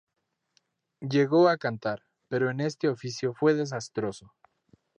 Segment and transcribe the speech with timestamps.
[1.01, 4.33] Llegó a cantar, pero en este oficio fue desastroso.